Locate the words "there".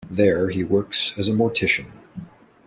0.09-0.49